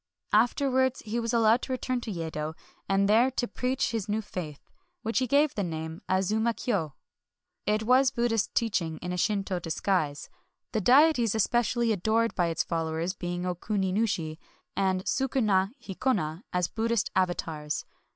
[0.33, 2.55] Afterwards he was al lowed to return to Yedo,
[2.89, 4.71] and there to preach his new faith,— to
[5.03, 6.95] which he gave the name of Azuma Kyo.
[7.67, 10.27] It was Bud dhist teaching in a Shinto disguise,—
[10.73, 14.39] the deities especially adored by its followers being Okuni nushi
[14.75, 17.85] and Sukuna hi kona as Buddhist avatars.